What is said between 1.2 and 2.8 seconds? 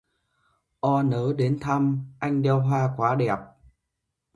đến thăm anh đeo